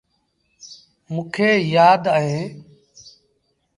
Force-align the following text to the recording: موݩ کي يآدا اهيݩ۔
موݩ 1.11 1.25
کي 1.33 1.49
يآدا 1.73 2.11
اهيݩ۔ 2.19 2.49